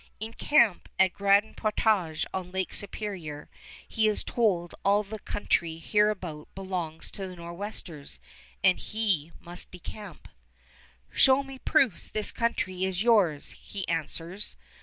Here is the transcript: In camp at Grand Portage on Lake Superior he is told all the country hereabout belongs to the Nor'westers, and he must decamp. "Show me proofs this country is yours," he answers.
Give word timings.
In 0.19 0.33
camp 0.33 0.89
at 0.97 1.13
Grand 1.13 1.55
Portage 1.55 2.25
on 2.33 2.49
Lake 2.51 2.73
Superior 2.73 3.51
he 3.87 4.07
is 4.07 4.23
told 4.23 4.73
all 4.83 5.03
the 5.03 5.19
country 5.19 5.77
hereabout 5.77 6.47
belongs 6.55 7.11
to 7.11 7.27
the 7.27 7.35
Nor'westers, 7.35 8.19
and 8.63 8.79
he 8.79 9.31
must 9.39 9.69
decamp. 9.69 10.25
"Show 11.11 11.43
me 11.43 11.59
proofs 11.59 12.07
this 12.07 12.31
country 12.31 12.83
is 12.83 13.03
yours," 13.03 13.51
he 13.51 13.87
answers. 13.87 14.57